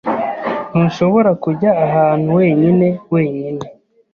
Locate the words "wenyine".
2.39-2.87, 3.13-3.63